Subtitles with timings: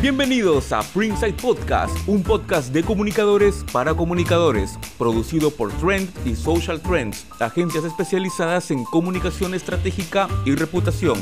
[0.00, 6.80] Bienvenidos a Pringside Podcast, un podcast de comunicadores para comunicadores, producido por Trend y Social
[6.80, 11.18] Trends, agencias especializadas en comunicación estratégica y reputación.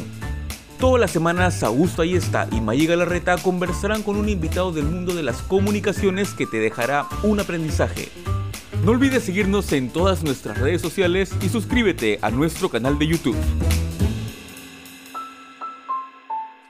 [0.79, 5.23] Todas las semanas Augusto Ayesta y Mayga Larreta conversarán con un invitado del mundo de
[5.23, 8.11] las comunicaciones que te dejará un aprendizaje.
[8.85, 13.37] No olvides seguirnos en todas nuestras redes sociales y suscríbete a nuestro canal de YouTube.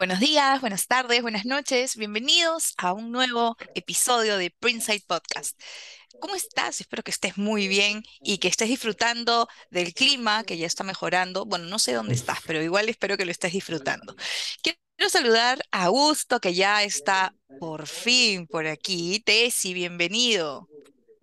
[0.07, 1.96] Buenos días, buenas tardes, buenas noches.
[1.96, 5.61] Bienvenidos a un nuevo episodio de Prinside Podcast.
[6.21, 6.80] ¿Cómo estás?
[6.80, 11.44] Espero que estés muy bien y que estés disfrutando del clima que ya está mejorando.
[11.44, 14.14] Bueno, no sé dónde estás, pero igual espero que lo estés disfrutando.
[14.63, 19.18] Quiero saludar a Augusto, que ya está por fin por aquí.
[19.27, 20.68] Tessy, bienvenido.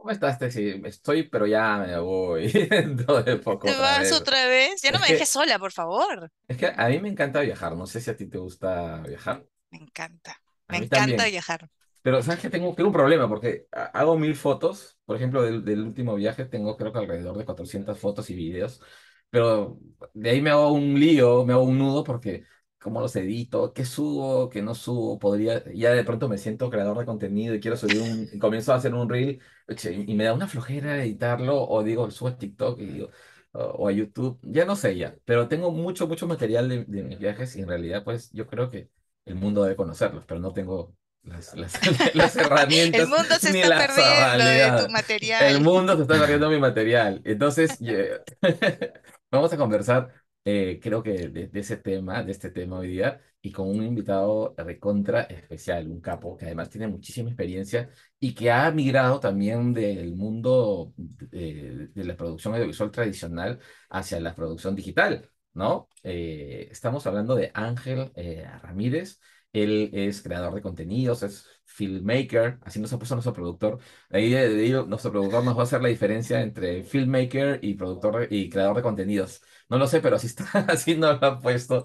[0.03, 0.81] ¿Cómo estás, Tessy?
[0.85, 3.69] Estoy, pero ya me voy dentro de poco.
[3.69, 4.13] ¿Te otra vas vez.
[4.13, 4.81] otra vez?
[4.81, 6.31] Ya no Es me que, dejes sola, por favor.
[6.47, 7.75] es que a mí me encanta viajar.
[7.75, 9.45] No sé si a ti te gusta viajar.
[9.71, 11.27] Me encanta, A me encanta también.
[11.27, 11.69] viajar.
[12.03, 14.99] Pero sabes que tengo, tengo un problema porque ha- hago mil fotos.
[15.05, 18.81] Por ejemplo, del, del último viaje tengo creo que alrededor de 400 fotos y videos.
[19.29, 19.79] Pero
[20.13, 22.45] de ahí me hago un lío, me hago un nudo porque
[22.83, 25.19] cómo los edito, qué subo, qué no subo.
[25.19, 28.73] Podría, ya de pronto me siento creador de contenido y quiero subir un, y comienzo
[28.73, 29.41] a hacer un reel
[30.07, 33.09] y me da una flojera editarlo o digo, subo a TikTok y digo,
[33.53, 34.39] o a YouTube.
[34.43, 37.67] Ya no sé ya, pero tengo mucho, mucho material de, de mis viajes y en
[37.67, 38.89] realidad pues yo creo que
[39.25, 41.79] el mundo debe conocerlos, pero no tengo las, las,
[42.15, 42.35] las
[42.91, 44.93] El herramientas mundo se ni está las perdiendo de tu habilidades.
[45.37, 45.61] El material.
[45.61, 47.21] mundo se está perdiendo mi material.
[47.25, 48.19] Entonces, ye-
[49.31, 50.13] vamos a conversar,
[50.45, 53.83] eh, creo que de, de ese tema, de este tema hoy día, y con un
[53.83, 59.73] invitado recontra especial, un capo que además tiene muchísima experiencia y que ha migrado también
[59.73, 65.89] del mundo de, de la producción audiovisual tradicional hacia la producción digital, ¿no?
[66.03, 69.19] Eh, estamos hablando de Ángel eh, Ramírez.
[69.51, 73.79] Él es creador de contenidos, es filmmaker, así nos ha puesto nuestro productor.
[74.09, 78.27] Ahí, de ahí nuestro productor nos va a hacer la diferencia entre filmmaker y productor
[78.29, 79.41] y creador de contenidos.
[79.69, 81.83] No lo sé, pero así está, así nos lo ha puesto.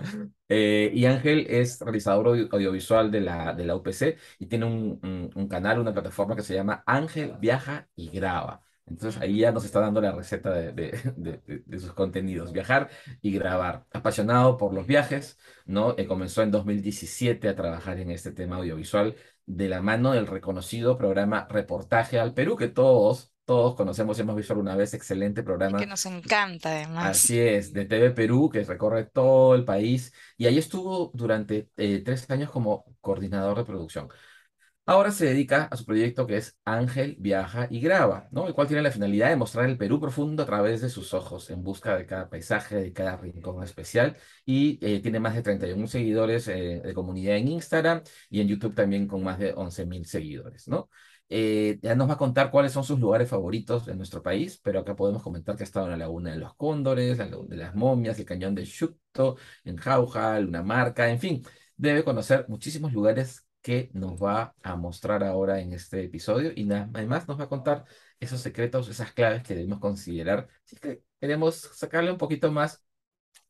[0.48, 5.48] Eh, y Ángel es realizador audio- audiovisual de la, de la UPC y tiene un,
[5.48, 8.62] canal, una plataforma que se llama Ángel Viaja y Graba.
[8.86, 10.72] Entonces ahí ya nos está dando la receta de-
[11.66, 13.86] de sus contenidos, viajar y grabar.
[13.92, 15.94] Apasionado por los viajes, ¿no?
[15.98, 19.14] Eh, comenzó en 2017 a trabajar en este tema audiovisual
[19.48, 24.36] de la mano del reconocido programa Reportaje al Perú, que todos, todos conocemos y hemos
[24.36, 25.86] visto alguna vez, excelente Y que programa.
[25.86, 27.22] nos encanta además.
[27.22, 32.02] Así es, de TV Perú, que recorre todo el país, y ahí estuvo durante eh,
[32.04, 34.08] tres años como coordinador de producción.
[34.90, 38.46] Ahora se dedica a su proyecto que es Ángel Viaja y Graba, ¿no?
[38.46, 41.50] El cual tiene la finalidad de mostrar el Perú profundo a través de sus ojos,
[41.50, 44.16] en busca de cada paisaje, de cada rincón especial,
[44.46, 48.74] y eh, tiene más de 31 seguidores eh, de comunidad en Instagram y en YouTube
[48.74, 50.88] también con más de 11 mil seguidores, ¿no?
[51.28, 54.80] Eh, ya nos va a contar cuáles son sus lugares favoritos en nuestro país, pero
[54.80, 57.56] acá podemos comentar que ha estado en la Laguna de los Cóndores, la Laguna de
[57.58, 61.42] las Momias, el Cañón de Xucto, en Jauja, Lunamarca, en fin,
[61.76, 66.90] debe conocer muchísimos lugares que nos va a mostrar ahora en este episodio y na-
[66.94, 67.84] además nos va a contar
[68.20, 70.48] esos secretos, esas claves que debemos considerar.
[70.64, 72.82] Si es que queremos sacarle un poquito más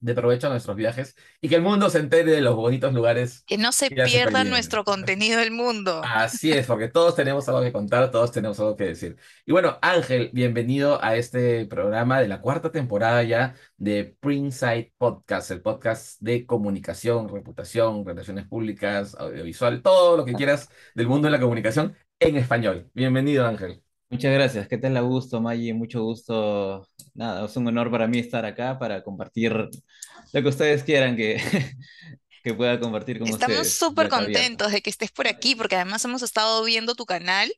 [0.00, 3.42] de provecho a nuestros viajes y que el mundo se entere de los bonitos lugares
[3.46, 6.02] Que no se pierda nuestro contenido del mundo.
[6.04, 9.16] Así es, porque todos tenemos algo que contar, todos tenemos algo que decir.
[9.44, 15.50] Y bueno, Ángel, bienvenido a este programa de la cuarta temporada ya de Prinside Podcast,
[15.50, 21.32] el podcast de comunicación, reputación, relaciones públicas, audiovisual, todo lo que quieras del mundo de
[21.32, 22.90] la comunicación en español.
[22.94, 23.82] Bienvenido, Ángel.
[24.10, 24.68] Muchas gracias.
[24.68, 25.74] ¿Qué tal, Augusto, Maggie?
[25.74, 26.86] Mucho gusto.
[27.14, 29.52] Nada, es un honor para mí estar acá para compartir
[30.32, 31.36] lo que ustedes quieran que,
[32.42, 33.76] que pueda compartir con Estamos ustedes.
[33.76, 34.48] súper Puerta abierta.
[34.48, 37.52] contentos de que estés por aquí, porque además hemos estado viendo tu canal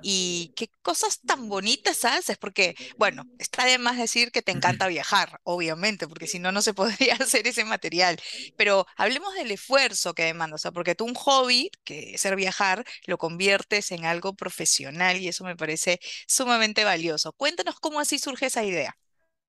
[0.00, 4.86] y qué cosas tan bonitas haces, porque, bueno, está de más decir que te encanta
[4.88, 8.18] viajar, obviamente, porque si no, no se podría hacer ese material.
[8.56, 12.36] Pero hablemos del esfuerzo que demanda, o sea, porque tú un hobby, que es ser
[12.36, 15.98] viajar, lo conviertes en algo profesional y eso me parece
[16.28, 17.32] sumamente valioso.
[17.32, 18.96] Cuéntanos cómo así surge esa idea.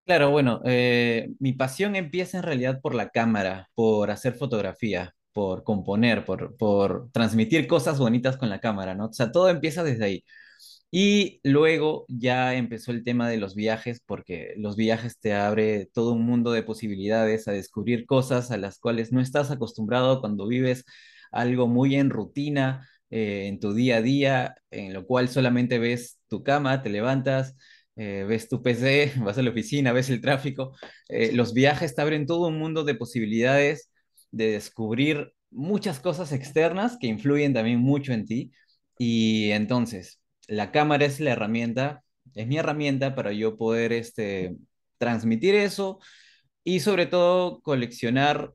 [0.08, 5.64] Claro, bueno, eh, mi pasión empieza en realidad por la cámara, por hacer fotografía, por
[5.66, 9.08] componer, por, por transmitir cosas bonitas con la cámara, ¿no?
[9.08, 10.24] O sea, todo empieza desde ahí.
[10.92, 16.14] Y luego ya empezó el tema de los viajes, porque los viajes te abre todo
[16.14, 20.86] un mundo de posibilidades a descubrir cosas a las cuales no estás acostumbrado cuando vives
[21.32, 26.20] algo muy en rutina, eh, en tu día a día, en lo cual solamente ves
[26.28, 27.56] tu cama, te levantas,
[27.98, 30.76] eh, ves tu PC, vas a la oficina, ves el tráfico.
[31.10, 33.92] Eh, los viajes te abren todo un mundo de posibilidades
[34.32, 38.52] de descubrir muchas cosas externas que influyen también mucho en ti.
[39.00, 42.04] Y entonces, la cámara es la herramienta,
[42.36, 44.58] es mi herramienta para yo poder este,
[44.98, 46.00] transmitir eso
[46.64, 48.54] y sobre todo coleccionar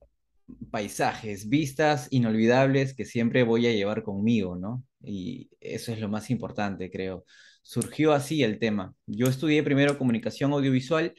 [0.71, 4.85] paisajes, vistas inolvidables que siempre voy a llevar conmigo, ¿no?
[5.03, 7.25] Y eso es lo más importante, creo.
[7.63, 8.95] Surgió así el tema.
[9.07, 11.15] Yo estudié primero comunicación audiovisual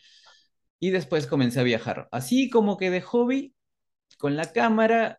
[0.80, 2.08] y después comencé a viajar.
[2.12, 3.56] Así como que de hobby,
[4.18, 5.18] con la cámara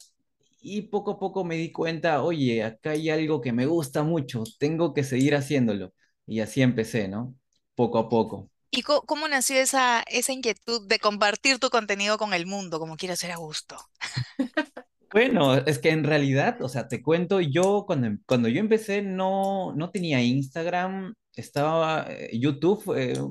[0.60, 4.44] y poco a poco me di cuenta, oye, acá hay algo que me gusta mucho,
[4.58, 5.92] tengo que seguir haciéndolo.
[6.26, 7.34] Y así empecé, ¿no?
[7.74, 8.50] Poco a poco.
[8.70, 13.20] ¿Y cómo nació esa, esa inquietud de compartir tu contenido con el mundo, como quieras
[13.20, 13.76] ser a gusto?
[15.14, 19.00] Bueno, es que en realidad, o sea, te cuento, yo cuando, em- cuando yo empecé
[19.00, 22.84] no, no tenía Instagram, estaba eh, YouTube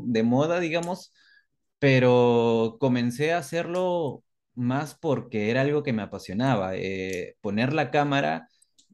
[0.08, 1.12] de moda, digamos,
[1.80, 4.24] pero comencé a hacerlo
[4.56, 8.48] más porque era algo que me apasionaba, eh, poner la cámara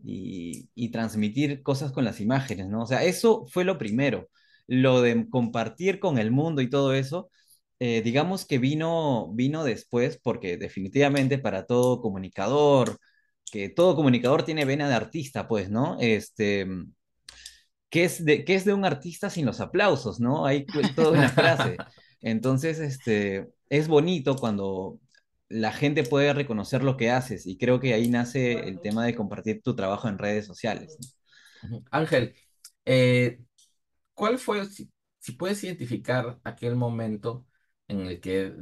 [0.04, 2.84] y, y transmitir cosas con las imágenes, ¿no?
[2.84, 4.30] O sea, eso fue lo primero.
[4.68, 7.30] Lo de compartir con el mundo y todo eso,
[7.80, 13.00] eh, digamos que vino, vino después porque definitivamente para todo comunicador,
[13.52, 15.98] que todo comunicador tiene vena de artista, pues, ¿no?
[16.00, 16.68] Este,
[17.90, 20.46] ¿qué es de, qué es de un artista sin los aplausos, ¿no?
[20.46, 20.66] Hay
[20.96, 21.78] toda una frase.
[22.22, 25.00] Entonces, este, es bonito cuando
[25.48, 29.16] la gente puede reconocer lo que haces y creo que ahí nace el tema de
[29.16, 30.98] compartir tu trabajo en redes sociales.
[31.92, 32.36] Ángel,
[32.86, 33.40] eh,
[34.14, 37.46] ¿cuál fue, si, si puedes identificar aquel momento
[37.90, 38.56] en el que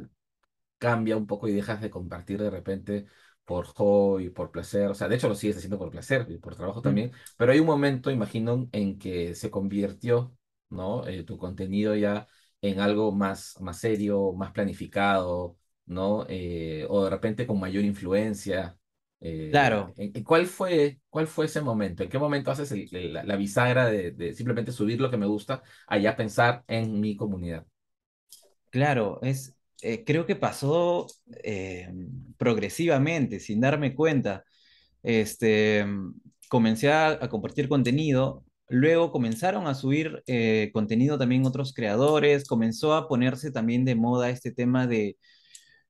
[0.77, 3.05] cambia un poco y dejas de compartir de repente
[3.45, 6.55] por hobby, por placer, o sea, de hecho lo sigues haciendo por placer y por
[6.55, 6.83] trabajo Mm.
[6.83, 10.35] también, pero hay un momento, imagino, en que se convirtió,
[10.69, 11.07] ¿no?
[11.07, 12.27] Eh, tu contenido ya
[12.61, 16.25] en algo más, más serio, más planificado, ¿no?
[16.29, 18.77] Eh, o de repente con mayor influencia.
[19.21, 22.03] Eh, Claro, ¿en- en ¿cuál fue, cuál fue ese momento?
[22.03, 25.17] ¿En qué momento haces el- el- la, la bisagra de, de simplemente subir lo que
[25.17, 27.65] me gusta a ya pensar en mi comunidad?
[28.69, 31.07] Claro, es, eh, creo que pasó
[31.43, 31.89] eh,
[32.37, 34.43] progresivamente, sin darme cuenta.
[35.03, 35.85] Este,
[36.49, 43.07] comencé a, compartir contenido, luego comenzaron a subir eh, contenido también otros creadores, comenzó a
[43.07, 45.17] ponerse también de moda este tema de,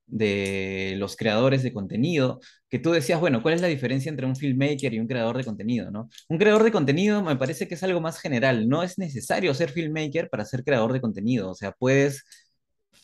[0.07, 2.39] de los creadores de contenido,
[2.69, 5.44] que tú decías, bueno, ¿cuál es la diferencia entre un filmmaker y un creador de
[5.44, 6.09] contenido, no?
[6.30, 9.69] Un creador de contenido me parece que es algo más general, no es necesario ser
[9.69, 12.23] filmmaker para ser creador de contenido, o sea, puedes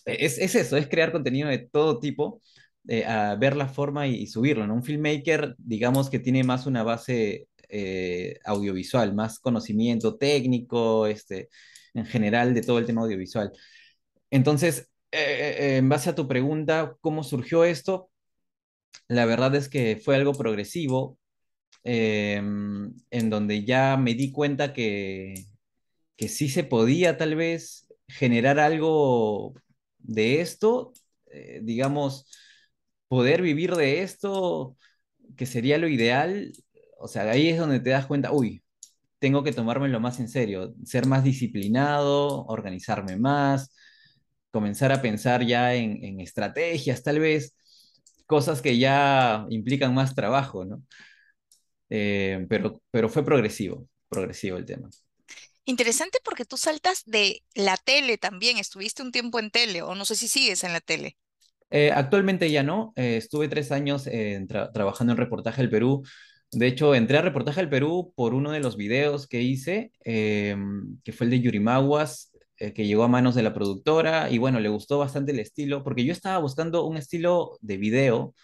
[0.05, 2.41] es, es eso, es crear contenido de todo tipo,
[2.87, 4.75] eh, a ver la forma y, subirlo, ¿no?
[4.75, 11.49] Un filmmaker, digamos que tiene más una base eh, audiovisual, más conocimiento técnico, este,
[11.93, 13.51] en general de todo el tema audiovisual.
[14.31, 18.09] Entonces, eh, eh, en base a tu pregunta, ¿cómo surgió esto?
[19.07, 21.17] La verdad es que fue algo progresivo,
[21.83, 25.35] eh, en donde ya me di cuenta que,
[26.17, 29.55] que sí se podía tal vez generar algo
[30.03, 30.93] de esto,
[31.31, 32.27] eh, digamos,
[33.07, 34.77] poder vivir de esto,
[35.37, 36.53] que sería lo ideal,
[36.99, 38.63] o sea, ahí es donde te das cuenta, uy,
[39.19, 43.73] tengo que tomármelo más en serio, ser más disciplinado, organizarme más,
[44.51, 47.55] comenzar a pensar ya en, en estrategias, tal vez,
[48.27, 50.83] cosas que ya implican más trabajo, ¿no?
[51.89, 54.89] Eh, pero, pero fue progresivo, progresivo el tema.
[55.65, 60.05] Interesante porque tú saltas de la tele también, estuviste un tiempo en tele, o no
[60.05, 61.17] sé si sigues en la tele.
[61.69, 62.93] Eh, actualmente ya no.
[62.95, 66.03] Eh, estuve tres años eh, tra- trabajando en Reportaje del Perú.
[66.51, 70.55] De hecho, entré a Reportaje del Perú por uno de los videos que hice, eh,
[71.03, 74.59] que fue el de Yurimaguas, eh, que llegó a manos de la productora y bueno,
[74.59, 78.35] le gustó bastante el estilo, porque yo estaba buscando un estilo de video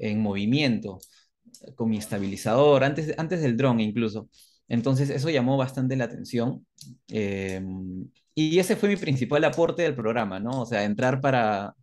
[0.00, 0.98] en movimiento,
[1.76, 4.28] con mi estabilizador, antes, antes del dron incluso.
[4.70, 6.66] Entonces, eso llamó bastante la atención.
[7.10, 7.62] eh,
[8.34, 10.62] y ese fue mi principal aporte del programa, ¿no?
[10.62, 11.74] O sea, entrar para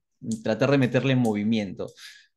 [0.43, 1.87] tratar de meterle en movimiento,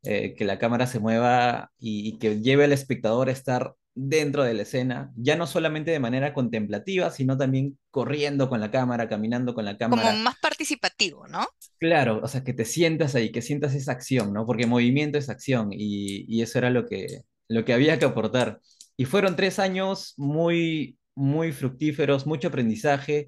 [0.02, 4.44] eh, que la cámara se mueva y, y que lleve al espectador a estar dentro
[4.44, 9.08] de la escena, ya no solamente de manera contemplativa, sino también corriendo con la cámara,
[9.08, 10.14] caminando con la Como cámara.
[10.14, 11.46] más participativo, ¿no?
[11.78, 14.44] Claro, o sea, que te sientas ahí, que sientas esa acción, ¿no?
[14.46, 18.60] Porque movimiento es acción y, y eso era lo que, lo que había que aportar.
[19.00, 23.24] Y fueron tres años muy, muy fructíferos, mucho aprendizaje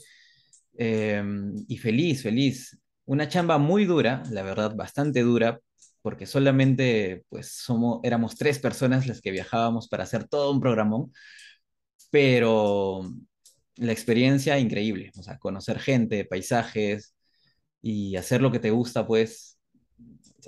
[0.76, 1.24] eh,
[1.66, 2.78] y feliz, feliz.
[3.06, 5.60] Una chamba muy dura, la verdad, bastante dura,
[6.02, 11.10] porque solamente, pues, somos, éramos tres personas las que viajábamos para hacer todo un programón,
[12.10, 13.00] pero
[13.76, 17.14] la experiencia increíble, o sea, conocer gente, paisajes
[17.80, 19.58] y hacer lo que te gusta, pues,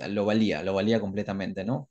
[0.07, 1.89] lo valía, lo valía completamente, ¿no?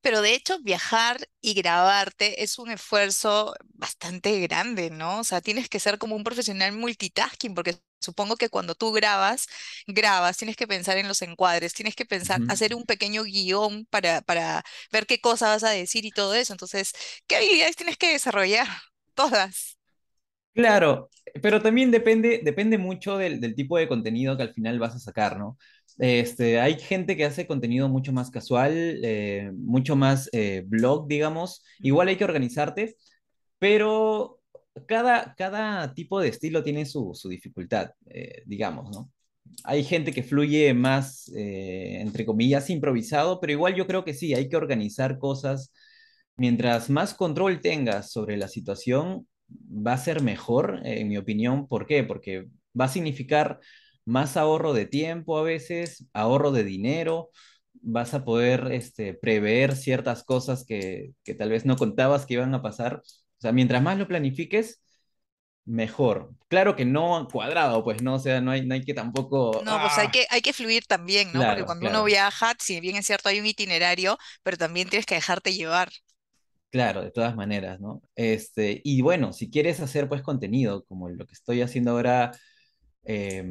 [0.00, 5.20] Pero de hecho, viajar y grabarte es un esfuerzo bastante grande, ¿no?
[5.20, 9.46] O sea, tienes que ser como un profesional multitasking, porque supongo que cuando tú grabas,
[9.86, 14.20] grabas, tienes que pensar en los encuadres, tienes que pensar, hacer un pequeño guion para,
[14.22, 16.52] para ver qué cosa vas a decir y todo eso.
[16.52, 16.92] Entonces,
[17.26, 18.68] ¿qué habilidades tienes que desarrollar?
[19.14, 19.76] Todas.
[20.54, 21.10] Claro,
[21.42, 24.98] pero también depende, depende mucho del, del tipo de contenido que al final vas a
[24.98, 25.58] sacar, ¿no?
[25.98, 31.64] Este, hay gente que hace contenido mucho más casual, eh, mucho más eh, blog, digamos.
[31.78, 32.96] Igual hay que organizarte,
[33.58, 34.40] pero
[34.86, 39.10] cada, cada tipo de estilo tiene su, su dificultad, eh, digamos, ¿no?
[39.64, 44.48] Hay gente que fluye más, entre comillas, improvisado, pero igual yo creo que sí, hay
[44.48, 45.72] que organizar cosas.
[46.36, 51.68] Mientras más control tengas sobre la situación, va a ser mejor, en mi opinión.
[51.68, 52.02] ¿Por qué?
[52.04, 52.48] Porque
[52.78, 53.60] va a significar
[54.06, 57.30] más ahorro de tiempo a veces, ahorro de dinero,
[57.74, 62.54] vas a poder este, prever ciertas cosas que, que tal vez no contabas que iban
[62.54, 62.96] a pasar.
[62.98, 64.82] O sea, mientras más lo planifiques,
[65.66, 66.32] mejor.
[66.48, 69.62] Claro que no cuadrado, pues no, o sea, no hay, no hay que tampoco...
[69.64, 70.12] No, pues hay ¡Ah!
[70.12, 71.44] que, hay que fluir también, ¿no?
[71.44, 74.88] Porque Claro, cuando uno claro, viaja, si bien es cierto, hay un itinerario, pero también
[74.88, 75.90] tienes que dejarte llevar.
[76.70, 78.02] claro, de todas maneras, ¿no?
[78.14, 82.32] Este, y bueno, si quieres hacer pues contenido, como lo que estoy haciendo ahora,
[83.06, 83.44] eh,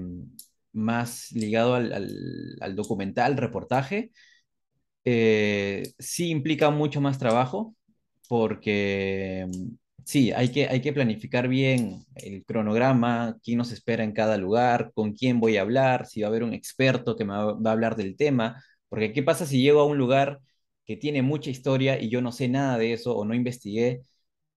[0.74, 4.12] más ligado al, al- al documental, reportaje,
[5.06, 7.76] eh, sí implica mucho más trabajo
[8.30, 14.14] porque mm, sí, hay que, hay que planificar bien el cronograma, quién nos espera en
[14.14, 17.34] cada lugar, con quién voy a hablar, si va a haber un experto que me
[17.34, 20.40] va a hablar del tema, porque ¿qué pasa si llego a un lugar
[20.86, 24.02] que tiene mucha historia y yo no sé nada de eso o no investigué?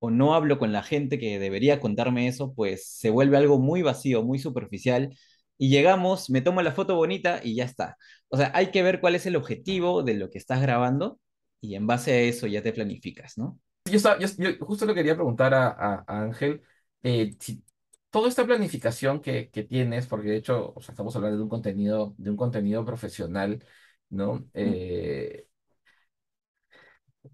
[0.00, 3.82] O no hablo con la gente que debería contarme eso, pues se vuelve algo muy
[3.82, 5.16] vacío, muy superficial.
[5.56, 7.96] Y llegamos, me tomo la foto bonita y ya está.
[8.28, 11.18] O sea, hay que ver cuál es el objetivo de lo que estás grabando
[11.60, 13.58] y en base a eso ya te planificas, ¿no?
[13.84, 16.62] Yo, estaba- yo, yo justo le quería preguntar a, a- a Ángel,
[17.02, 17.64] eh, si
[18.10, 21.48] toda esta planificación que, que tienes, porque de hecho, o sea, estamos hablando de un
[21.48, 23.64] contenido, de un contenido profesional,
[24.10, 24.46] ¿no?
[24.54, 25.47] Eh,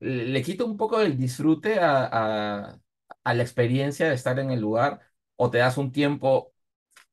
[0.00, 2.04] le quita un poco el disfrute a,
[2.70, 2.80] a,
[3.24, 5.00] a la experiencia de estar en el lugar,
[5.36, 6.52] o te das un tiempo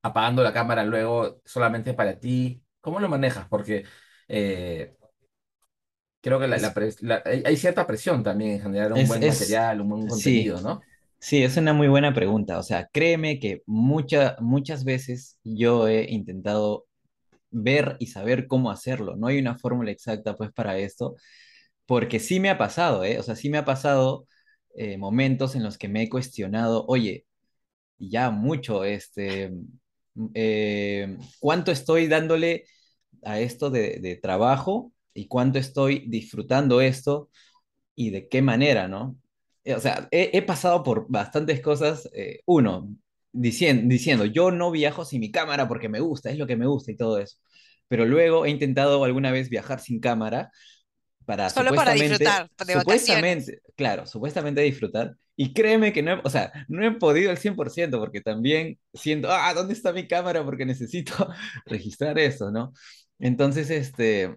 [0.04, 2.64] apagando la cámara luego solamente para ti.
[2.82, 3.48] ¿Cómo lo manejas?
[3.50, 3.86] Porque
[4.30, 4.96] eh,
[6.22, 9.08] creo que la, la Es, pres- la- hay, cierta presión también en generar un es,
[9.08, 10.88] buen es, material, un buen sí, contenido, ¿no?
[11.20, 12.60] sí, es una muy buena pregunta.
[12.60, 16.88] O sea, créeme que mucha, muchas veces yo he intentado
[17.52, 19.16] ver y saber cómo hacerlo.
[19.18, 21.16] No hay una fórmula exacta pues para esto,
[21.86, 23.20] porque sí me ha pasado, ¿eh?
[23.20, 24.28] O sea, sí me ha pasado
[24.76, 27.26] eh, momentos en los que me he cuestionado, oye,
[28.00, 29.52] ya mucho, este,
[30.34, 32.66] eh, ¿cuánto estoy dándole
[33.24, 37.30] a esto de, de trabajo y cuánto estoy disfrutando esto
[37.96, 39.18] y de qué manera, ¿no?
[39.64, 42.10] Eh, O sea, he, he pasado por bastantes cosas.
[42.14, 42.90] eh, uno,
[43.32, 46.68] diciendo, diciendo, yo no viajo sin mi cámara porque me gusta, es lo que me
[46.68, 47.38] gusta y todo eso.
[47.88, 50.52] Pero luego he intentado alguna vez viajar sin cámara
[51.26, 55.16] para Solo para supuestamente, disfrutar, de supuestamente, claro, supuestamente disfrutar.
[55.36, 59.30] Y créeme que no he, o sea, no he podido al 100% porque también siento,
[59.32, 60.44] ah, ¿dónde está mi cámara?
[60.44, 61.14] Porque necesito
[61.66, 62.74] registrar eso, ¿no?
[63.20, 64.36] Entonces, este,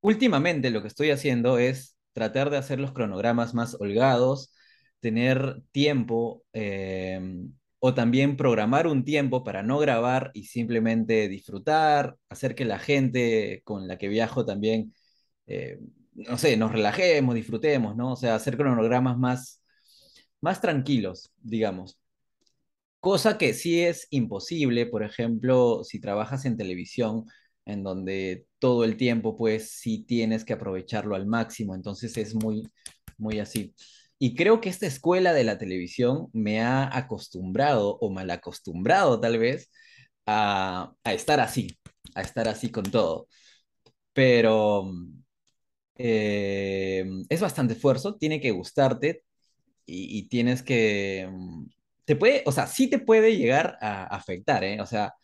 [0.00, 4.52] últimamente lo que estoy haciendo es tratar de hacer los cronogramas más holgados,
[5.00, 7.20] tener tiempo eh,
[7.78, 13.62] o también programar un tiempo para no grabar y simplemente disfrutar, hacer que la gente
[13.64, 14.94] con la que viajo también
[15.46, 15.78] eh,
[16.28, 18.12] no sé, nos relajemos, disfrutemos, ¿no?
[18.12, 19.62] O sea, hacer cronogramas más,
[20.40, 21.98] más tranquilos, digamos.
[23.00, 27.24] Cosa que sí es imposible, por ejemplo, si trabajas en televisión,
[27.64, 32.68] en donde todo el tiempo, pues sí tienes que aprovecharlo al máximo, entonces es muy,
[33.16, 33.74] muy así.
[34.18, 39.38] Y creo que esta escuela de la televisión me ha acostumbrado, o mal acostumbrado tal
[39.38, 39.70] vez,
[40.26, 41.78] a, a estar así,
[42.14, 43.28] a estar así con todo.
[44.12, 44.92] Pero
[46.00, 49.24] eh, es bastante esfuerzo, tiene que gustarte
[49.86, 51.28] y, tienes que...
[51.32, 51.66] mm,
[52.06, 54.80] Te puede, o sea, sí te puede llegar a afectar, ¿eh?
[54.80, 55.14] O sea,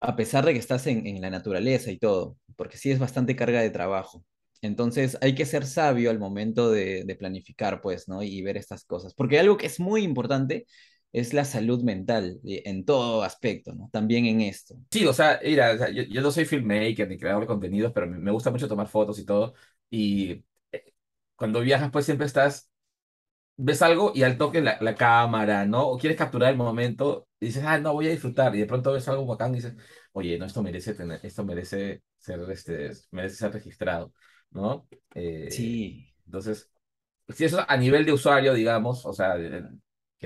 [0.00, 3.36] a pesar de que estás en, en la naturaleza y todo, porque sí es bastante
[3.36, 4.24] carga de trabajo.
[4.62, 8.22] Entonces hay que ser sabio al momento de, de planificar, pues, ¿no?
[8.22, 9.14] Y ver estas cosas.
[9.14, 10.66] Porque algo que es muy importante
[11.20, 13.88] es la salud mental eh, en todo aspecto, ¿no?
[13.92, 14.76] También en esto.
[14.90, 17.92] Sí, o sea, mira, o sea, yo, yo no soy filmmaker ni creador de contenidos,
[17.92, 19.54] pero me, me gusta mucho tomar fotos y todo.
[19.90, 20.92] Y eh,
[21.36, 22.70] cuando viajas, pues siempre estás,
[23.56, 25.88] ves algo y al toque la, la cámara, ¿no?
[25.88, 28.54] O quieres capturar el momento y dices, ah, no, voy a disfrutar.
[28.54, 29.74] Y de pronto ves algo bacán y dices,
[30.12, 34.12] oye, no, esto merece tener, esto merece ser, este, merece ser registrado,
[34.50, 34.88] ¿no?
[35.14, 36.70] Eh, Sí, entonces,
[37.30, 39.36] si eso a nivel de usuario, digamos, o sea,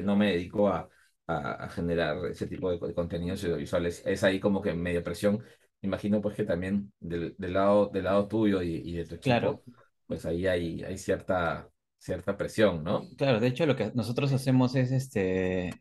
[0.01, 0.89] que no me dedico a,
[1.27, 5.03] a, a generar ese tipo de, co- de contenidos audiovisuales, es ahí como que medio
[5.05, 5.43] presión.
[5.83, 9.57] Imagino pues que también del, del lado, del lado tuyo y, y de tu claro,
[9.57, 9.65] equipo,
[10.07, 13.11] pues ahí hay, hay cierta, cierta presión, ¿no?
[13.17, 13.41] claro.
[13.41, 15.81] De hecho, lo que nosotros hacemos es este,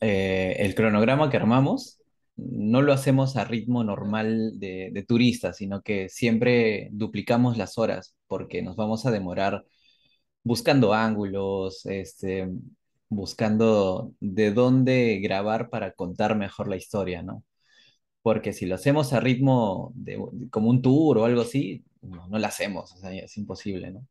[0.00, 2.00] eh, el cronograma que armamos,
[2.36, 8.14] no lo hacemos a ritmo normal de, de turistas, sino que siempre duplicamos las horas
[8.26, 9.64] porque nos vamos a demorar
[10.44, 12.48] buscando ángulos, este,
[13.08, 17.44] buscando de dónde grabar para contar mejor la historia, ¿no?
[18.22, 20.18] Porque si lo hacemos a ritmo de,
[20.50, 24.06] como un tour o algo así, no, no lo hacemos, o sea, es imposible, ¿no?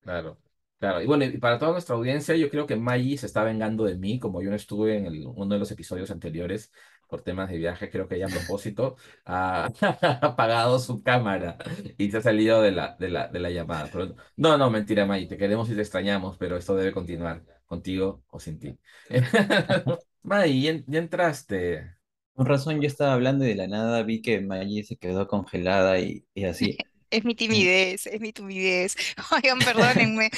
[0.00, 0.38] Claro,
[0.78, 1.02] claro.
[1.02, 3.96] Y bueno, y para toda nuestra audiencia, yo creo que Maggie se está vengando de
[3.98, 6.72] mí, como yo no estuve en el- uno de los episodios anteriores
[7.08, 9.66] por temas de viaje, creo que ella a propósito ha,
[10.22, 11.58] apagado su cámara
[11.98, 13.90] y se ha salido de la, de la, de la llamada.
[13.90, 18.24] Pero, no, no, mentira, Maggie, te queremos y te extrañamos, pero esto debe continuar, contigo
[18.28, 18.76] o sin ti.
[20.22, 21.94] Maggie, ya, ya entraste.
[22.34, 25.98] Con razón, yo estaba hablando y de la nada vi que Maggie se quedó congelada
[26.00, 26.76] y, y así.
[27.12, 28.94] Es mi timidez, es mi timidez.
[29.32, 30.30] Oigan, perdónenme.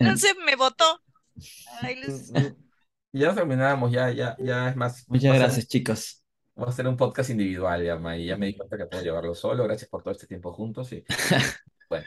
[0.00, 1.00] No sé, me botó.
[1.80, 2.32] Ay, los-
[3.12, 5.08] Ya terminamos, ya, ya, ya es más.
[5.08, 6.24] Muchas ser gracias, chicos.
[6.56, 9.04] Vamos a hacer un podcast individual, ya, Ma, y ya me di cuenta que puedo
[9.04, 9.62] llevarlo solo.
[9.62, 11.04] Gracias por todo este tiempo juntos y
[11.88, 12.06] bueno.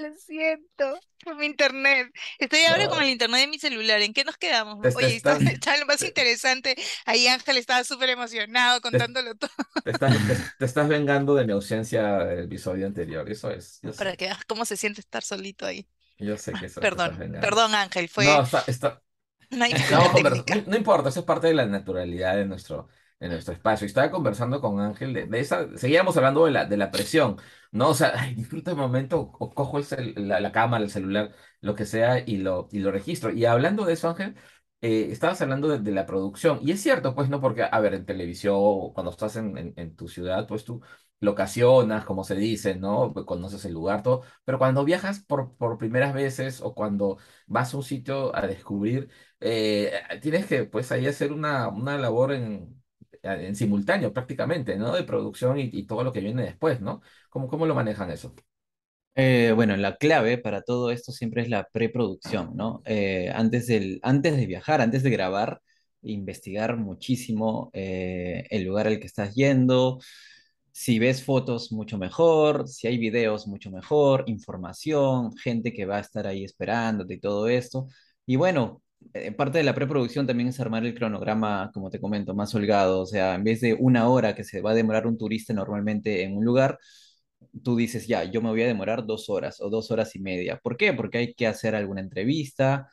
[0.00, 2.10] Lo siento, fue mi internet.
[2.38, 4.00] Estoy ahora con el internet de mi celular.
[4.00, 4.78] ¿En qué nos quedamos?
[4.94, 5.38] Oye, está,
[5.78, 6.74] lo más te, interesante.
[7.04, 9.50] Ahí Ángel estaba súper emocionado contándolo todo
[9.84, 13.28] te estás, te, te estás vengando de mi ausencia del episodio anterior.
[13.30, 15.86] Eso es, para que veas cómo se siente estar solito ahí.
[16.18, 19.02] yo sé que eso estás Perdón, perdón Ángel, está, está,
[19.50, 19.66] no,
[20.66, 22.88] no importa, eso es parte de la naturalidad de nuestro,
[23.20, 23.86] de nuestro espacio.
[23.86, 27.36] Estaba conversando con Ángel de, de esa, seguíamos hablando de la, de la presión,
[27.72, 27.90] ¿no?
[27.90, 31.34] O sea, ay, disfruta el momento, o cojo el cel- la, la cámara, el celular,
[31.60, 33.30] lo que sea, y lo, y lo registro.
[33.32, 34.36] Y hablando de eso, Ángel,
[34.80, 36.58] eh, estabas hablando de, de la producción.
[36.62, 37.40] Y es cierto, pues, ¿no?
[37.40, 40.80] Porque, a ver, en televisión, o cuando estás en, en, en tu ciudad, pues tú
[41.20, 43.12] locacionas, como se dice, ¿no?
[43.26, 44.22] Conoces el lugar, todo.
[44.44, 49.10] Pero cuando viajas por, por primeras veces o cuando vas a un sitio a descubrir
[49.40, 52.79] eh, tienes que pues ahí hacer una, una labor en,
[53.22, 54.94] en simultáneo prácticamente, ¿no?
[54.94, 57.02] De producción y, y todo lo que viene después, ¿no?
[57.30, 58.34] ¿Cómo, cómo lo manejan eso?
[59.16, 62.80] Eh, bueno, la clave para todo esto siempre es la preproducción, ¿no?
[62.86, 65.60] Eh, antes del, antes de viajar, antes de grabar,
[66.02, 69.98] investigar muchísimo eh, el lugar al que estás yendo.
[70.72, 72.68] Si ves fotos, mucho mejor.
[72.68, 74.24] Si hay videos, mucho mejor.
[74.28, 77.88] Información, gente que va a estar ahí esperándote y todo esto.
[78.26, 78.89] Y bueno, eh,
[79.36, 83.00] parte de la preproducción también es armar el cronograma, como te comento, más holgado.
[83.02, 86.22] O sea, en vez de una hora que se va a demorar un turista normalmente
[86.22, 86.78] en un lugar
[87.62, 90.58] tú dices, ya, yo me voy a demorar dos horas o dos horas y media.
[90.62, 90.92] ¿Por qué?
[90.92, 92.88] Porque hay que hacer alguna entrevista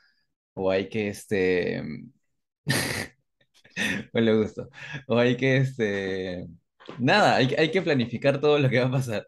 [0.53, 1.83] o hay que, este,
[4.13, 4.69] gusto,
[5.07, 6.47] o hay que, este,
[6.99, 9.27] nada, hay, hay que planificar todo lo que va a pasar.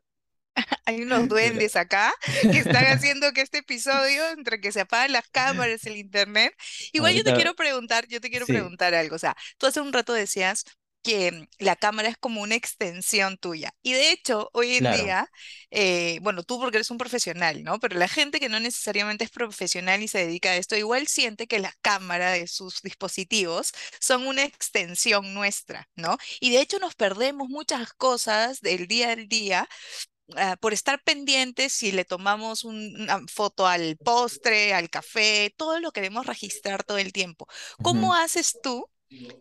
[0.85, 2.13] Hay unos duendes acá
[2.51, 6.53] que están haciendo que este episodio, entre que se apagan las cámaras, el internet.
[6.93, 9.15] Igual yo te Ahorita, quiero preguntar, yo te quiero sí, preguntar algo.
[9.15, 10.65] O sea, tú hace un rato decías
[11.01, 13.73] que la cámara es como una extensión tuya.
[13.81, 15.03] Y de hecho, hoy en claro.
[15.03, 15.31] día,
[15.71, 17.79] eh, bueno, tú porque eres un profesional, ¿no?
[17.79, 21.47] Pero la gente que no necesariamente es profesional y se dedica a esto, igual siente
[21.47, 26.17] que la cámara de sus dispositivos son una extensión nuestra, ¿no?
[26.41, 29.69] Y de hecho nos perdemos muchas cosas del día al día
[30.37, 35.79] ah, por estar pendientes si le tomamos un- una foto al postre, al café, todo
[35.79, 37.47] lo queremos registrar todo el tiempo.
[37.81, 38.89] ¿Cómo haces tú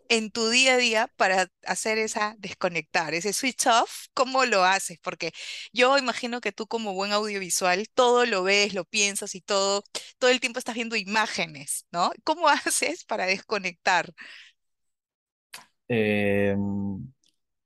[0.09, 4.07] en tu día a día para hacer esa desconectar, ese switch off?
[4.13, 4.99] ¿Cómo lo haces?
[5.01, 5.33] Porque
[5.73, 9.83] yo imagino que tú como buen audiovisual todo lo ves, lo piensas y todo,
[10.19, 12.11] todo el tiempo estás viendo imágenes, ¿no?
[12.23, 14.13] ¿Cómo haces para desconectar?
[15.87, 16.55] Eh,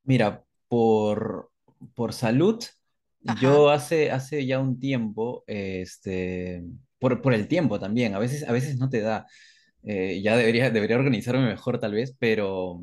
[0.04, 1.50] mira, por,
[1.94, 2.62] por salud.
[3.24, 6.64] Yo hace, hace ya un tiempo, este,
[6.98, 9.26] por, por el tiempo también, a veces, a veces no te da.
[9.84, 12.82] Eh, ya debería, debería organizarme mejor tal vez, pero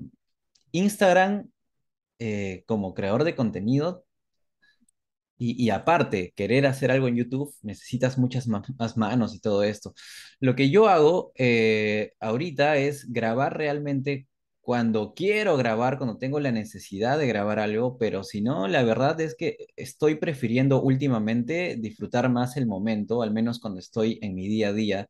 [0.74, 1.50] Instagram
[2.20, 4.06] eh, como creador de contenido
[5.38, 9.64] y, y aparte, querer hacer algo en YouTube, necesitas muchas ma- más manos y todo
[9.64, 9.94] esto.
[10.40, 14.28] Lo que yo hago eh, ahorita es grabar realmente
[14.62, 19.20] cuando quiero grabar, cuando tengo la necesidad de grabar algo, pero si no, la verdad
[19.22, 24.48] es que estoy prefiriendo últimamente disfrutar más el momento, al menos cuando estoy en mi
[24.48, 25.10] día a día,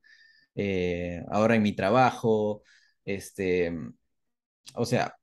[0.55, 2.63] eh, ahora en mi trabajo,
[3.05, 3.73] este,
[4.75, 5.15] o sea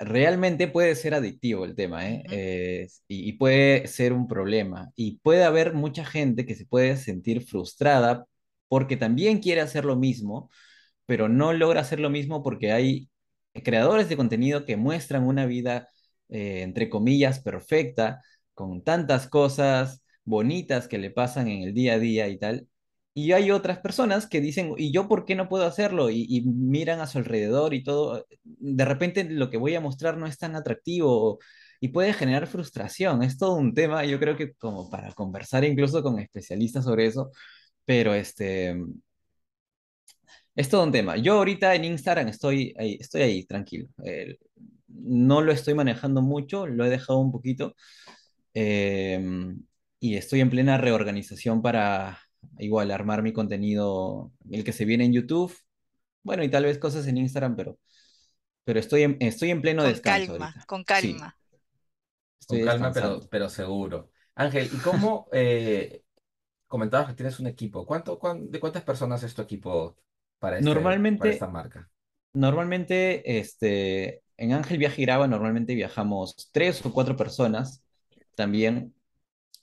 [0.00, 2.22] realmente puede ser adictivo el tema, ¿eh?
[2.30, 4.90] Eh, y puede ser un problema.
[4.96, 8.26] Y puede haber mucha gente que se puede sentir frustrada
[8.68, 10.50] porque también quiere hacer lo mismo,
[11.06, 13.10] pero no logra hacer lo mismo porque hay
[13.64, 15.88] creadores de contenido que muestran una vida,
[16.28, 18.22] eh, entre comillas, perfecta,
[18.54, 22.68] con tantas cosas bonitas que le pasan en el día a día y tal.
[23.14, 26.08] Y hay otras personas que dicen, ¿y yo por qué no puedo hacerlo?
[26.10, 28.26] Y, y miran a su alrededor y todo.
[28.44, 31.38] De repente lo que voy a mostrar no es tan atractivo
[31.80, 33.22] y puede generar frustración.
[33.22, 37.30] Es todo un tema, yo creo que como para conversar incluso con especialistas sobre eso,
[37.84, 38.76] pero este,
[40.58, 41.16] es todo un tema.
[41.18, 43.88] Yo ahorita en Instagram estoy ahí, estoy ahí, tranquilo.
[44.04, 44.38] Eh,
[44.88, 47.74] no lo estoy manejando mucho, lo he dejado un poquito.
[48.54, 49.20] eh,
[50.00, 52.18] y estoy en plena reorganización para
[52.58, 55.54] igual armar mi contenido, el que se viene en YouTube.
[56.24, 57.78] Bueno, y tal vez cosas en Instagram, pero,
[58.64, 60.66] pero estoy en, estoy en pleno Con descanso calma, ahorita.
[60.66, 61.36] con Sí, calma.
[62.46, 64.10] Con calma, pero, pero seguro.
[64.34, 66.02] Ángel, ¿y cómo eh,
[66.68, 67.86] comentabas que tienes un equipo?
[67.86, 69.96] ¿Cuánto, cuán- de cuántas personas es tu equipo
[70.38, 71.88] para este, para esta Normalmente, marca?
[72.32, 77.84] normalmente, este, en Ángel Viaje Graba, normalmente viajamos tres o cuatro personas
[78.34, 78.94] también.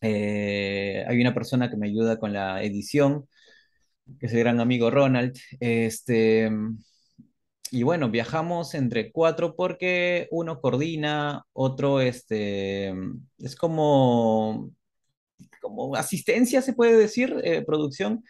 [0.01, 3.27] Eh, hay una persona que me ayuda con la edición,
[4.19, 5.37] que es el gran amigo Ronald.
[5.59, 6.51] Este,
[7.71, 12.93] y bueno, viajamos entre cuatro porque uno coordina, otro este,
[13.39, 14.71] es como,
[15.61, 18.23] como asistencia, se puede decir, eh, producción,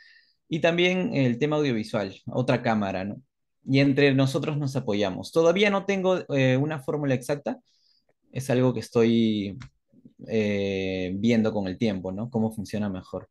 [0.47, 3.21] y también el tema audiovisual, otra cámara, ¿no?
[3.65, 5.31] Y entre nosotros nos apoyamos.
[5.31, 7.59] Todavía no tengo eh, una fórmula exacta,
[8.31, 9.57] es algo que estoy
[10.27, 12.29] eh, viendo con el tiempo, ¿no?
[12.29, 13.29] Cómo funciona mejor.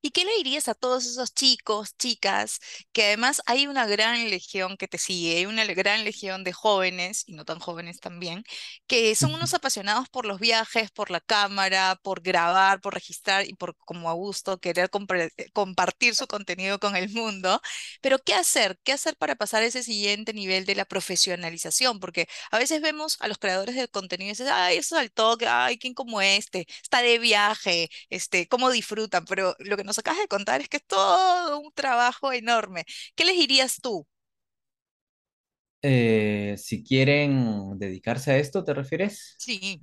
[0.00, 2.60] ¿Y qué le dirías a todos esos chicos, chicas,
[2.92, 7.24] que además hay una gran legión que te sigue, hay una gran legión de jóvenes,
[7.26, 8.44] y no tan jóvenes también,
[8.86, 13.54] que son unos apasionados por los viajes, por la cámara, por grabar, por registrar y
[13.54, 17.60] por, como a gusto, querer compre- eh, compartir su contenido con el mundo?
[18.00, 18.78] Pero ¿qué hacer?
[18.84, 22.00] ¿Qué hacer para pasar a ese siguiente nivel de la profesionalización?
[22.00, 25.10] Porque a veces vemos a los creadores de contenido y dices, ay, eso es al
[25.12, 26.66] toque, ay, ¿quién como este?
[26.82, 30.78] Está de viaje, este, cómo disfrutan, pero lo que nos acabas de contar es que
[30.78, 32.84] es todo un trabajo enorme.
[33.16, 34.06] ¿Qué les dirías tú?
[35.82, 39.38] Eh, si quieren dedicarse a esto, ¿te refieres?
[39.38, 39.80] Sí,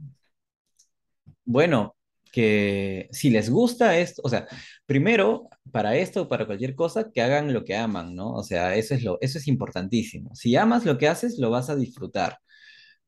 [1.45, 1.95] Bueno,
[2.31, 4.47] que si les gusta esto, o sea,
[4.85, 8.33] primero, para esto, para cualquier cosa, que hagan lo que aman, ¿no?
[8.33, 10.33] O sea, eso es lo, eso es importantísimo.
[10.35, 12.37] Si amas lo que haces, lo vas a disfrutar.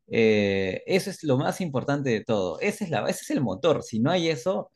[0.08, 2.60] Eh, eso es lo más importante de todo.
[2.62, 3.84] Ese es la, ese es el motor.
[3.84, 4.72] Si no hay eso,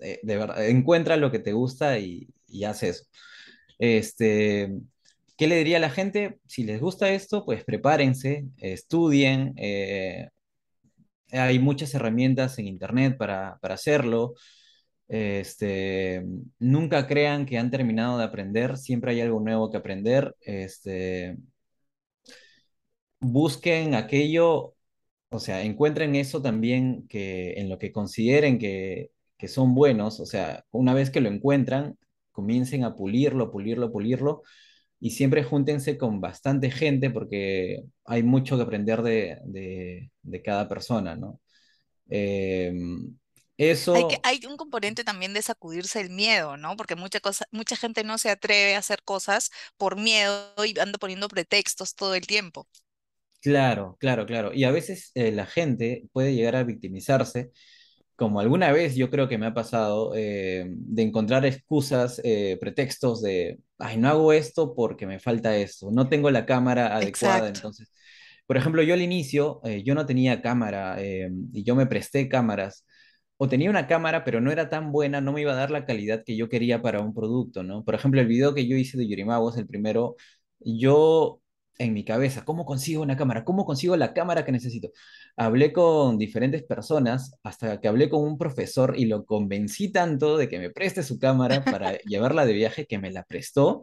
[0.00, 3.04] eh, de verdad, encuentra lo que te gusta y, y haz eso.
[3.78, 4.72] Este,
[5.36, 6.40] ¿qué le diría a la gente?
[6.46, 9.54] Si les gusta esto, pues prepárense, estudien.
[9.56, 10.28] eh,
[11.32, 14.34] hay muchas herramientas en internet para, para hacerlo.
[15.08, 16.24] Este,
[16.58, 20.34] nunca crean que han terminado de aprender, siempre hay algo nuevo que aprender.
[20.40, 21.36] Este,
[23.20, 24.74] busquen aquello,
[25.30, 30.26] o sea, encuentren eso también que en lo que consideren que, que son buenos, o
[30.26, 31.98] sea, una vez que lo encuentran,
[32.32, 34.42] comiencen a pulirlo, pulirlo, pulirlo,
[35.00, 40.68] y siempre júntense con bastante gente porque hay mucho que aprender de, de, de cada
[40.68, 41.40] persona, ¿no?
[42.10, 42.72] Eh,
[43.92, 46.76] hay que, eso, hay un componente también de sacudirse el miedo, ¿no?
[46.76, 50.98] Porque mucha cosa, mucha gente no se atreve a hacer cosas por miedo y anda
[50.98, 52.68] poniendo pretextos todo el tiempo.
[53.40, 54.52] claro, claro, claro.
[54.54, 57.52] Y a veces eh, la gente puede llegar a victimizarse,
[58.16, 63.22] como alguna vez yo creo que me ha pasado, eh, de encontrar excusas, eh, pretextos
[63.22, 67.58] de, ay, no hago esto porque me falta esto, no tengo la cámara adecuada, Exacto.
[67.58, 67.92] entonces,
[68.46, 72.28] por ejemplo, yo al inicio, eh, yo no tenía cámara eh, y yo me presté
[72.28, 72.84] cámaras.
[73.38, 75.84] O tenía una cámara, pero no era tan buena, no me iba a dar la
[75.84, 77.84] calidad que yo quería para un producto, ¿no?
[77.84, 80.16] Por ejemplo, el video que yo hice de Yurimagos, el primero,
[80.60, 81.40] yo
[81.78, 83.44] en mi cabeza, ¿cómo consigo una cámara?
[83.44, 84.90] ¿Cómo consigo la cámara que necesito?
[85.36, 90.48] Hablé con diferentes personas hasta que hablé con un profesor y lo convencí tanto de
[90.48, 93.82] que me preste su cámara para llevarla de viaje que me la prestó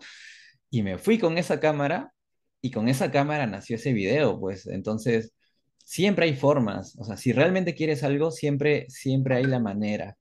[0.69, 2.13] y me fui con esa cámara
[2.61, 5.33] y con esa cámara nació ese video, pues entonces
[5.83, 10.17] siempre hay formas, o sea, si realmente quieres algo, siempre, siempre hay la manera,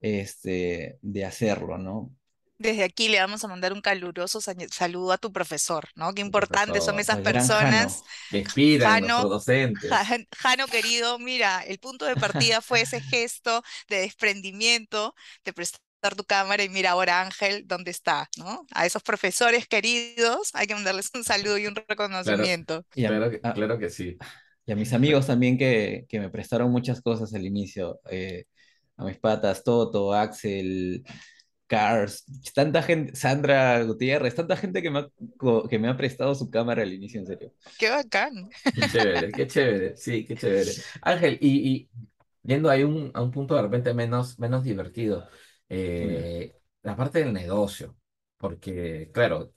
[0.00, 2.12] este, de hacerlo, ¿no?
[2.60, 6.12] Desde aquí le vamos a mandar un caluroso sa- saludo a tu profesor, ¿no?
[6.14, 8.04] Qué importantes son esas personas.
[8.30, 9.90] Nuestros Jano, docentes.
[10.36, 15.80] Jano querido, mira, el punto de partida fue ese gesto de desprendimiento, de prestar
[16.16, 18.28] tu cámara y mira ahora Ángel, ¿dónde está?
[18.36, 18.66] ¿No?
[18.74, 22.84] A esos profesores queridos hay que mandarles un saludo y un Claro, reconocimiento.
[22.94, 24.16] Y a- claro, que- a- claro que sí.
[24.66, 28.00] Y a mis amigos también que, que me prestaron muchas cosas al inicio.
[28.10, 28.44] eh,
[28.96, 31.02] a mis patas, Toto, Axel,
[31.70, 35.08] Cars, tanta gente, Sandra Gutiérrez, tanta gente que me ha,
[35.68, 37.52] que me ha prestado su cámara al inicio, en serio.
[37.78, 38.50] Qué bacán.
[38.74, 40.72] Qué chévere, qué chévere, sí, qué chévere.
[41.02, 41.90] Ángel, y, y
[42.42, 45.28] yendo ahí un, a un punto de repente menos, menos divertido,
[45.68, 46.52] eh,
[46.82, 47.96] la parte del negocio,
[48.36, 49.54] porque claro,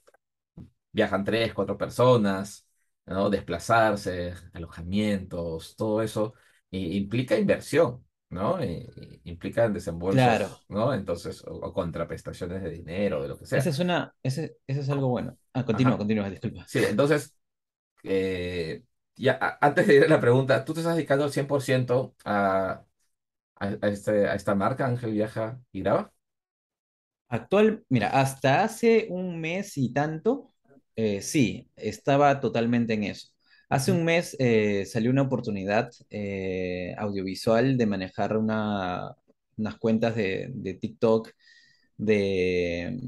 [0.92, 2.64] viajan tres, cuatro personas,
[3.06, 3.28] ¿no?
[3.28, 6.34] Desplazarse, alojamientos, todo eso
[6.70, 8.60] eh, implica inversión, ¿no?
[8.60, 9.68] Eh, eh, implica
[10.08, 10.94] Claro, desembolsos, ¿no?
[10.94, 13.66] Entonces, o, o contraprestaciones de dinero, de lo que sea.
[13.66, 15.38] esa es una, ese, ese es algo bueno.
[15.52, 16.66] Ah, continúa, continúa, disculpa.
[16.66, 17.36] Sí, entonces,
[18.04, 18.84] eh,
[19.16, 22.84] ya a- antes de ir a la pregunta, ¿tú te estás dedicando al 100% a,
[23.56, 26.12] a, a este, a esta marca, Ángel Viaja y Graba?
[27.28, 30.52] Actual, mira, hasta hace un mes y tanto,
[30.96, 33.28] eh, sí, estaba totalmente en eso.
[33.68, 39.14] Hace un mes eh, salió una oportunidad eh, audiovisual de manejar una-
[39.56, 41.30] unas cuentas de, de TikTok
[41.96, 42.98] de,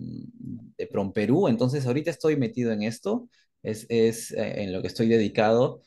[0.79, 3.29] de Perú, entonces ahorita estoy metido en esto,
[3.63, 5.83] es, es eh, en lo que estoy dedicado.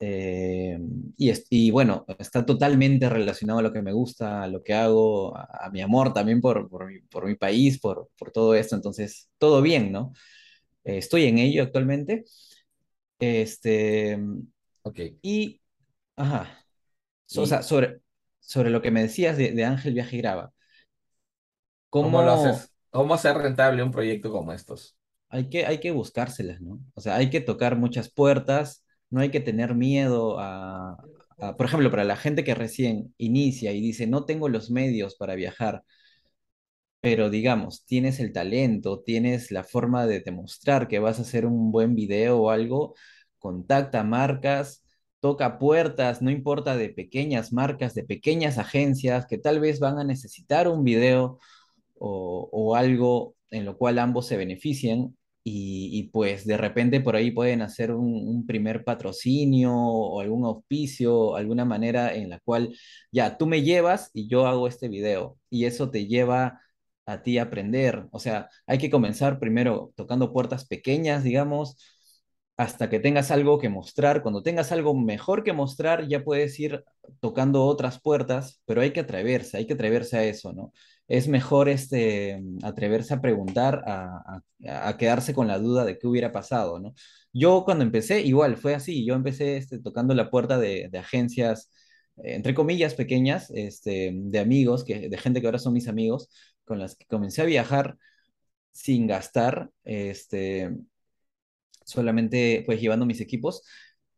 [0.00, 0.78] Eh,
[1.16, 4.74] y, es- y bueno, está totalmente relacionado a lo que me gusta, a lo que
[4.74, 8.54] hago, a, a mi amor también por, por mi, por mi país, por, por todo
[8.54, 8.74] esto.
[8.76, 10.12] Entonces, todo bien, ¿no?
[10.84, 12.24] Eh, estoy en ello actualmente.
[13.24, 14.18] Este,
[14.84, 15.00] Ok.
[15.22, 15.60] y,
[16.16, 16.66] ajá,
[17.34, 18.00] o sea, ¿Y sobre,
[18.40, 20.52] sobre lo que me decías de, de Ángel Viaje y Graba,
[21.90, 22.72] cómo lo ¿cómo haces?
[22.90, 24.96] ¿Cómo hacer rentable un proyecto como estos?
[25.28, 26.80] hay que, hay que buscárselas, ¿no?
[26.94, 30.98] O sea, hay que tocar muchas puertas, no hay que tener miedo a,
[31.40, 35.16] a- por ejemplo, para la gente que recién inicia y dice, no tengo los medios
[35.16, 35.84] para viajar,
[37.02, 41.72] pero digamos, tienes el talento, tienes la forma de demostrar que vas a hacer un
[41.72, 42.94] buen video o algo,
[43.38, 44.84] contacta marcas,
[45.20, 50.04] toca puertas, no importa de pequeñas marcas, de pequeñas agencias que tal vez van a
[50.04, 51.40] necesitar un video
[51.98, 57.16] o, o algo en lo cual ambos se beneficien y, y, pues de repente por
[57.16, 62.76] ahí pueden hacer un, primer patrocinio o algún auspicio, alguna manera en la cual
[63.10, 66.60] ya tú me llevas y yo hago este video y eso te lleva
[67.06, 68.06] a ti aprender.
[68.12, 71.76] O sea, hay que comenzar primero tocando puertas pequeñas, digamos,
[72.56, 74.22] hasta que tengas algo que mostrar.
[74.22, 76.84] Cuando tengas algo mejor que mostrar, ya puedes ir
[77.20, 80.72] tocando otras puertas, pero hay que atreverse, hay que atreverse a eso, ¿no?
[81.08, 84.42] Es mejor este, atreverse a preguntar, a,
[84.98, 86.94] quedarse con la duda de qué hubiera pasado, ¿no?
[87.32, 91.70] Yo cuando empecé, igual, fue así, yo empecé este, tocando la puerta de, de agencias,
[92.16, 96.28] entre comillas, pequeñas, este, de amigos, que, de gente que ahora son mis amigos,
[96.64, 97.96] con las que comencé a viajar
[98.72, 100.70] sin gastar, este,
[101.84, 103.62] solamente pues llevando mis equipos.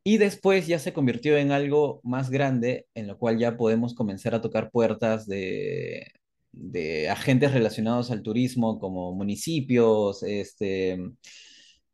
[0.04, 4.34] Y después ya se convirtió en algo más grande, en lo cual ya podemos comenzar
[4.34, 6.12] a tocar puertas de,
[6.52, 10.98] de agentes relacionados al turismo, como municipios, este,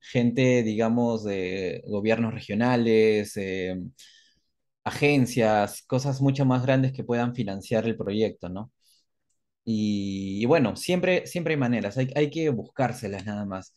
[0.01, 3.77] gente, digamos, de gobiernos regionales, eh,
[4.85, 8.73] agencias, cosas mucho más grandes que puedan financiar el proyecto, ¿no?
[9.73, 13.75] Y, bueno, siempre, siempre hay maneras, hay, hay que buscárselas nada más.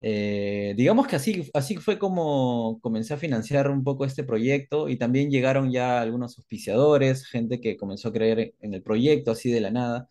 [0.00, 4.98] Eh, digamos que así, así fue como comencé a financiar un poco este proyecto y
[4.98, 9.60] también llegaron ya algunos auspiciadores, gente que comenzó a creer en el proyecto así de
[9.62, 10.08] la nada,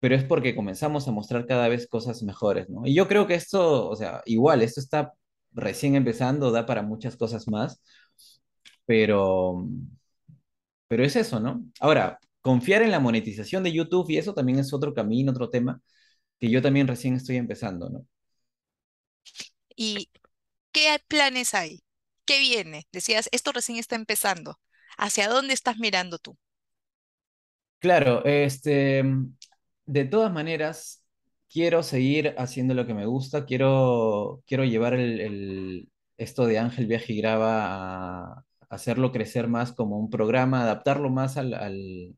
[0.00, 2.86] pero es porque comenzamos a mostrar cada vez cosas mejores, ¿no?
[2.86, 5.14] Y yo creo que esto, o sea, igual, esto está
[5.52, 7.82] recién empezando, da para muchas cosas más,
[8.86, 9.66] pero,
[10.88, 11.64] pero es eso, ¿no?
[11.80, 15.80] Ahora, confiar en la monetización de YouTube y eso también es otro camino, otro tema
[16.40, 18.06] que yo también recién estoy empezando, ¿no?
[19.76, 20.10] ¿Y
[20.72, 21.82] qué planes hay?
[22.26, 22.88] ¿Qué viene?
[22.92, 24.60] Decías, esto recién está empezando.
[24.98, 26.38] ¿Hacia dónde estás mirando tú?
[27.80, 29.04] Claro, este,
[29.86, 31.04] de todas maneras,
[31.48, 36.86] quiero seguir haciendo lo que me gusta, quiero, quiero llevar el, el- esto de Ángel
[36.88, 42.16] Viaje y Graba a hacerlo crecer más como un programa, adaptarlo más al, al-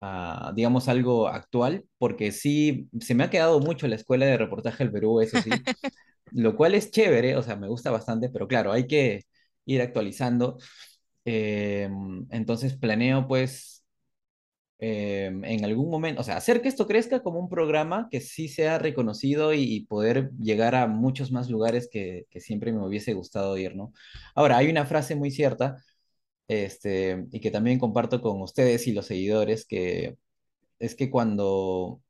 [0.00, 4.84] a, digamos, algo actual, porque sí, se me ha quedado mucho la escuela de reportaje
[4.84, 5.64] del Perú, eso sí,
[6.32, 9.22] lo cual es chévere, o sea, me gusta bastante, pero claro, hay que
[9.66, 10.58] ir actualizando.
[11.26, 11.88] Eh,
[12.30, 13.84] entonces planeo pues
[14.80, 18.48] eh, en algún momento, o sea, hacer que esto crezca como un programa que sí
[18.48, 23.14] sea reconocido y, y poder llegar a muchos más lugares que, que siempre me hubiese
[23.14, 23.92] gustado ir, ¿no?
[24.34, 25.76] Ahora, hay una frase muy cierta,
[26.48, 30.16] este, y que también comparto con ustedes y los seguidores, que
[30.78, 32.02] es que cuando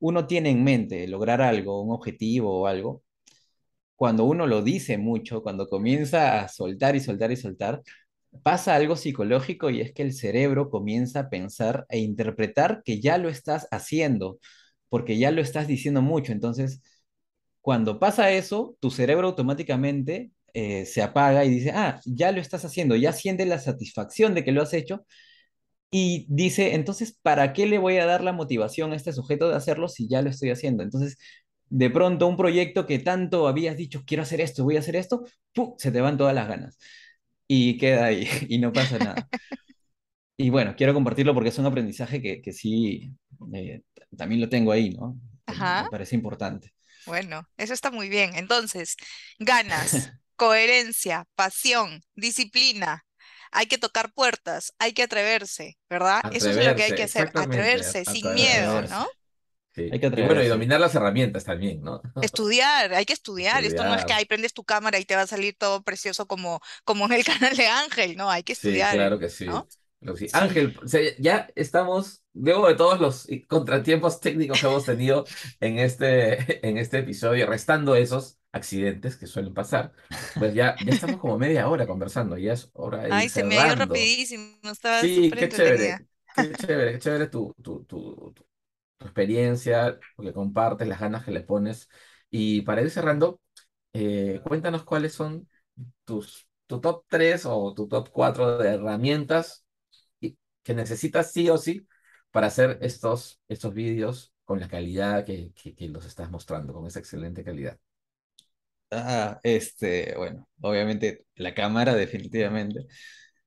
[0.00, 3.02] uno tiene en mente lograr algo, un objetivo o algo,
[3.96, 7.82] cuando uno lo dice mucho, cuando comienza a soltar y soltar y soltar,
[8.42, 13.18] pasa algo psicológico y es que el cerebro comienza a pensar e interpretar que ya
[13.18, 14.38] lo estás haciendo,
[14.88, 16.32] porque ya lo estás diciendo mucho.
[16.32, 16.82] Entonces,
[17.60, 22.64] cuando pasa eso, tu cerebro automáticamente eh, se apaga y dice, ah, ya lo estás
[22.64, 25.04] haciendo, ya siente la satisfacción de que lo has hecho
[25.90, 29.56] y dice, entonces, ¿para qué le voy a dar la motivación a este sujeto de
[29.56, 30.82] hacerlo si ya lo estoy haciendo?
[30.82, 31.18] Entonces,
[31.68, 35.24] de pronto un proyecto que tanto habías dicho, quiero hacer esto, voy a hacer esto,
[35.52, 35.74] ¡pum!
[35.78, 36.78] se te van todas las ganas
[37.46, 39.28] y queda ahí y no pasa nada.
[40.36, 43.12] Y bueno, quiero compartirlo porque es un aprendizaje que, que sí,
[43.54, 43.82] eh,
[44.16, 45.16] también lo tengo ahí, ¿no?
[45.46, 45.84] Ajá.
[45.84, 46.72] Me parece importante.
[47.06, 48.34] Bueno, eso está muy bien.
[48.34, 48.96] Entonces,
[49.38, 53.04] ganas, coherencia, pasión, disciplina.
[53.52, 56.24] Hay que tocar puertas, hay que atreverse, ¿verdad?
[56.30, 58.82] Eso es lo que hay que hacer, atreverse, sin miedo.
[58.82, 59.06] ¿no?
[59.74, 59.82] Sí.
[59.92, 62.00] Hay que Y bueno, y dominar las herramientas también, ¿no?
[62.20, 63.64] Estudiar, hay que estudiar.
[63.64, 66.26] Esto no es que ahí prendes tu cámara y te va a salir todo precioso
[66.26, 68.30] como, como en el canal de Ángel, ¿no?
[68.30, 69.46] Hay que Sí, estudiar, claro que sí.
[69.46, 69.68] ¿no?
[70.00, 70.28] Claro que sí.
[70.28, 70.36] Sí.
[70.36, 75.24] Ángel, o sea, ya estamos, luego de todos los contratiempos técnicos que hemos tenido
[75.60, 79.92] en este, en este episodio, restando esos accidentes que suelen pasar,
[80.38, 83.62] pues ya, ya estamos como media hora conversando, ya es hora de Ay, se me
[83.62, 88.46] dio rapidísimo, estaba Sí, súper qué chévere, qué chévere, qué chévere tu, tu, tu, tu,
[89.00, 91.88] experiencia, lo que compartes, las ganas que le pones.
[92.30, 93.40] Y para ir cerrando,
[93.92, 95.48] eh, cuéntanos cuáles son
[96.04, 99.64] tus, tu top 3 o tu top 4 de herramientas
[100.64, 101.86] que necesitas sí o sí
[102.30, 106.86] para hacer estos, estos vídeos con la calidad que, que, que los estás mostrando, con
[106.86, 107.78] esa excelente calidad.
[108.90, 112.86] Ah, este, bueno, obviamente la cámara, definitivamente.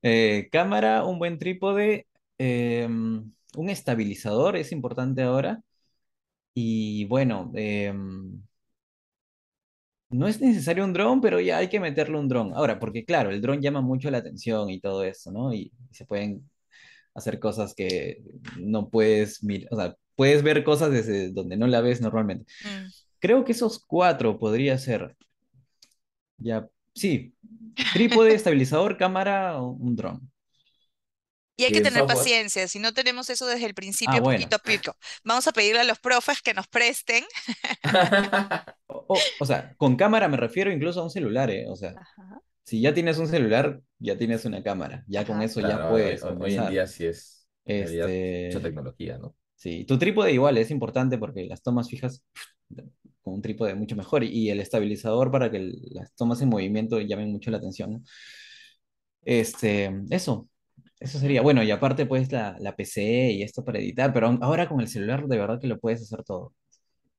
[0.02, 5.62] Eh, cámara, un buen trípode, em, un estabilizador es importante ahora.
[6.54, 8.42] Y bueno, em,
[10.10, 12.54] no es necesario un dron, pero ya hay que meterle un dron.
[12.56, 15.54] Ahora, porque claro, el dron llama mucho la atención y todo eso, ¿no?
[15.54, 16.50] Y, se pueden
[17.16, 18.22] hacer cosas que
[18.60, 22.46] no puedes mirar, o sea, puedes ver cosas desde donde no la ves normalmente.
[22.64, 22.88] Mm.
[23.20, 25.16] Creo que esos cuatro podría ser.
[26.38, 27.34] Ya, sí.
[27.94, 30.32] Trípode, estabilizador, cámara, o un dron.
[31.60, 32.18] Y hay Y que el tener software.
[32.18, 34.40] paciencia, si no tenemos eso desde el Ah, principio, bueno.
[34.40, 34.98] poquito a poco.
[35.24, 37.24] Vamos a pedirle a los profes que nos presten.
[39.40, 41.66] O, sea, con cámara me refiero incluso a un celular, ¿eh?
[41.70, 45.04] O sea, Ajá, si ya tienes un celular, ya tienes una cámara.
[45.08, 45.46] Ya con Ajá.
[45.46, 46.72] eso ya Claro, puedes hoy- hoy en comenzar.
[46.72, 49.36] día sí es en realidad mucha Este, tecnología, ¿no?
[49.56, 52.24] sí, tu trípode igual es importante porque las tomas fijas
[53.34, 57.52] un trípode mucho mejor y, el estabilizador para que las tomas en movimiento llamen mucho
[57.52, 58.06] la atención.
[59.24, 60.50] Este, eso,
[61.00, 61.42] eso sería.
[61.42, 64.88] Bueno, y aparte pues la, la PC y esto para editar, pero ahora con el
[64.88, 66.54] celular de verdad que lo puedes hacer todo.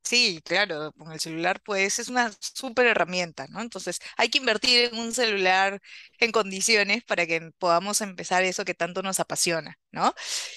[0.05, 3.61] Sí, claro, con el celular pues es una súper herramienta, ¿no?
[3.61, 5.81] Entonces hay que invertir en un celular
[6.19, 10.15] en condiciones para que podamos empezar eso que tanto nos apasiona, ¿no?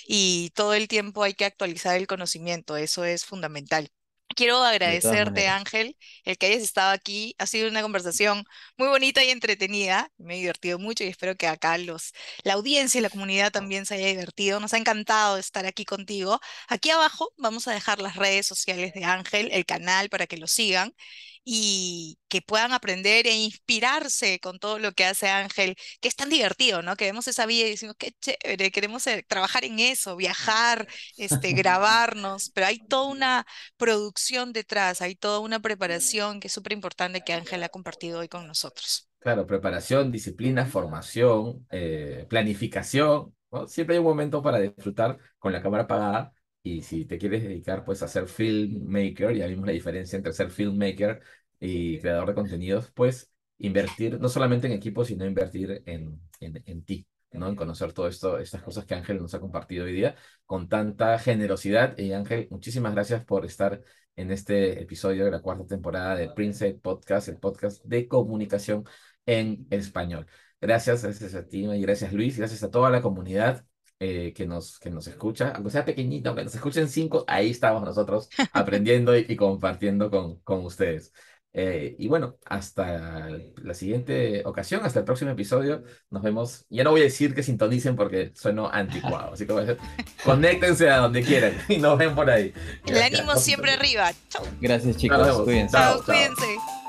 [0.08, 3.90] Y todo el tiempo hay que actualizar el conocimiento, eso es fundamental.
[4.36, 5.48] Quiero agradecerte.
[5.48, 7.36] Ángel, el que hayas estado aquí.
[7.38, 8.46] Ha sido una conversación
[8.78, 10.12] muy bonita y entretenida.
[10.18, 12.14] Me he divertido mucho y espero que acá los,
[12.44, 14.60] la audiencia y la comunidad también se haya divertido.
[14.60, 16.40] Nos ha encantado estar aquí contigo.
[16.68, 20.48] Aquí abajo vamos a dejar las redes sociales de Ángel, el canal para que lo
[20.48, 20.94] sigan
[21.44, 26.30] y que puedan aprender e inspirarse con todo lo que hace Ángel, que es tan
[26.30, 26.96] divertido, ¿no?
[26.96, 31.54] Que vemos esa vida y decimos, qué chévere, queremos eh, trabajar en eso, viajar, este,
[31.54, 33.46] grabarnos, pero hay toda una
[33.78, 38.28] producción detrás, hay toda una preparación que es súper importante que Ángel ha compartido hoy
[38.28, 39.10] con nosotros.
[39.20, 43.68] Claro, preparación, disciplina, formación, eh, planificación, ¿no?
[43.68, 47.84] Siempre hay un momento para disfrutar con la cámara apagada y si te quieres dedicar
[47.84, 51.22] pues a ser filmmaker, ya vimos la diferencia entre ser filmmaker
[51.60, 56.84] y creador de contenidos, pues invertir no solamente en equipo, sino invertir en, en, en
[56.84, 57.48] ti, ¿no?
[57.48, 61.18] En conocer todo esto, estas cosas que Ángel nos ha compartido hoy día con tanta
[61.20, 61.98] generosidad.
[61.98, 63.82] Y Ángel, muchísimas gracias por estar
[64.16, 68.84] en este episodio de la cuarta temporada de Prince Podcast, el podcast de comunicación
[69.26, 70.28] en español.
[70.60, 73.66] Gracias, gracias a ti y gracias Luis, gracias a toda la comunidad
[74.04, 77.84] eh, que nos, que nos escucha, aunque sea pequeñito, aunque nos escuchen cinco, ahí estamos
[77.84, 81.14] nosotros aprendiendo y, y compartiendo con, con ustedes.
[81.54, 86.66] Eh, y bueno, hasta la siguiente ocasión, hasta el próximo episodio, nos vemos.
[86.70, 89.82] Ya no voy a decir que sintonicen porque sueno anticuado, así que voy a decir,
[90.24, 92.54] conéctense a donde quieran y nos ven por ahí.
[92.88, 94.12] El ya, ánimo siempre arriba.
[94.30, 95.78] Chau, Gracias chicos, cuídense.
[95.78, 96.04] Chao, chao.
[96.06, 96.81] cuídense.